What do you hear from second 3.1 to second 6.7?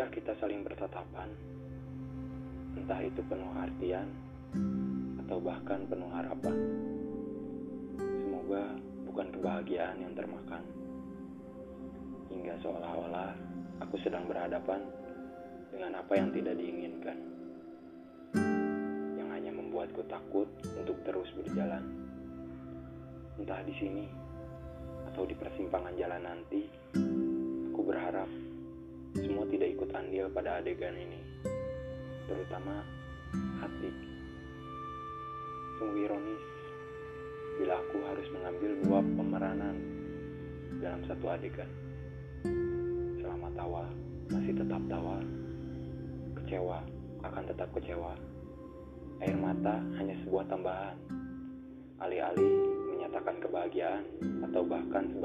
penuh artian atau bahkan penuh harapan.